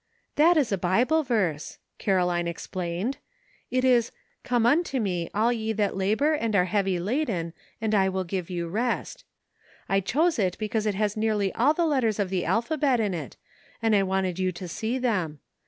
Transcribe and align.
''That 0.41 0.57
is 0.57 0.71
a 0.71 0.79
Bible 0.79 1.21
verse," 1.21 1.77
Caroline 1.99 2.47
explained; 2.47 3.17
"it 3.69 3.85
is 3.85 4.11
^Come 4.43 4.65
unto 4.65 4.99
me, 4.99 5.29
all 5.35 5.53
ye 5.53 5.73
that 5.73 5.95
labor 5.95 6.33
and 6.33 6.55
are 6.55 6.65
heavy 6.65 6.99
laden, 6.99 7.53
and 7.79 7.93
I 7.93 8.09
will 8.09 8.23
give 8.23 8.49
you 8.49 8.67
rest.' 8.67 9.23
I 9.87 9.99
chose 9.99 10.39
it 10.39 10.57
because 10.57 10.87
it 10.87 10.95
has 10.95 11.15
nearly 11.15 11.53
all 11.53 11.75
the 11.75 11.85
letters 11.85 12.17
of 12.17 12.31
the 12.31 12.45
alphabet 12.45 12.99
in 12.99 13.13
it, 13.13 13.37
and 13.79 13.95
I 13.95 14.01
wanted 14.01 14.39
you 14.39 14.51
to 14.51 14.67
see 14.67 14.97
them. 14.97 15.39